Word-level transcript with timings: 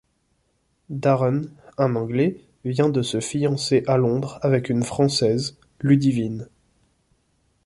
Darren, 0.89 1.43
un 1.77 1.95
anglais, 1.95 2.41
vient 2.65 2.89
de 2.89 3.03
se 3.03 3.19
fiancer 3.19 3.83
à 3.85 3.97
Londres 3.97 4.39
avec 4.41 4.69
une 4.71 4.81
Française, 4.81 5.59
Ludivine. 5.79 6.49